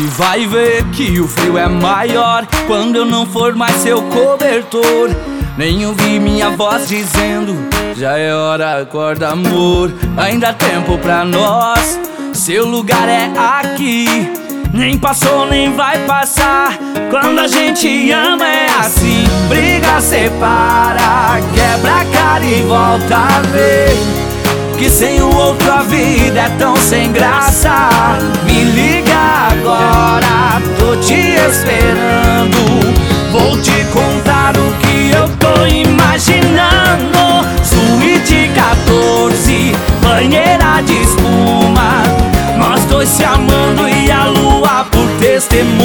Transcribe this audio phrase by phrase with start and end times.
[0.00, 5.10] vai ver que o frio é maior quando eu não for mais seu cobertor.
[5.56, 7.56] Nem ouvi minha voz dizendo:
[7.96, 9.92] Já é hora, acorda, amor.
[10.16, 12.00] Ainda há tempo pra nós,
[12.32, 14.32] seu lugar é aqui.
[14.72, 16.78] Nem passou, nem vai passar.
[17.10, 23.90] Quando a gente ama é assim: briga, separa, quebra a cara e volta a ver.
[24.78, 27.90] Que sem o outro a vida é tão sem graça.
[40.12, 42.02] Banheira de espuma.
[42.58, 45.81] Nós dois se amando e a lua por testemunha.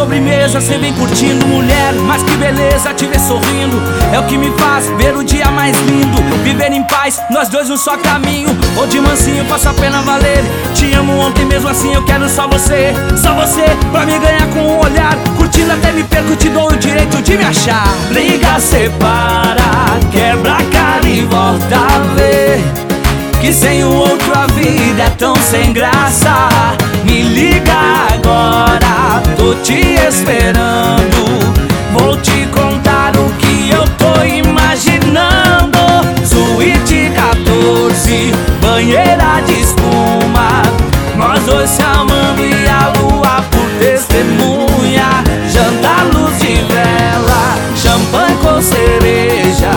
[0.00, 3.76] Sobremesa cê vem curtindo mulher Mas que beleza te ver sorrindo.
[4.12, 6.16] É o que me faz ver o dia mais lindo.
[6.42, 8.48] Viver em paz, nós dois no só caminho.
[8.76, 10.42] Ou de mansinho passa a pena valer.
[10.74, 12.94] Te amo ontem mesmo assim eu quero só você.
[13.22, 15.14] Só você pra me ganhar com um olhar.
[15.36, 17.86] Curtindo até me perco, te dou o direito de me achar.
[18.08, 22.62] Briga, separa, quebra a cara e volta a ver.
[23.40, 26.78] Que sem o outro a vida é tão sem graça
[38.80, 40.62] banheira de espuma.
[41.14, 45.22] Nós dois se amando e a lua por testemunha.
[45.52, 49.70] Jantar luz de vela, champanhe com cereja.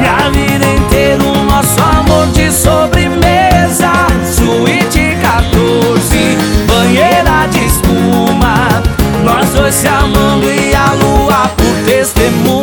[0.00, 3.92] E a vida inteira o nosso amor de sobremesa.
[4.24, 8.82] Suíte 14, banheira de espuma.
[9.22, 12.59] Nós dois se amando e a lua por testemunha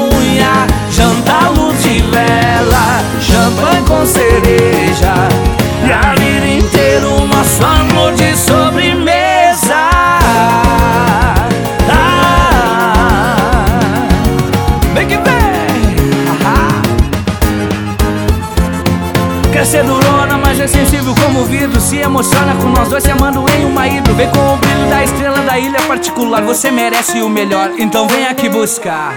[19.58, 21.82] Quer ser durona, mas é sensível como vidro.
[21.82, 24.14] Se emociona com nós dois se amando em uma hidro.
[24.14, 28.28] Vem com o brilho da estrela da ilha particular Você merece o melhor, então vem
[28.28, 29.16] aqui buscar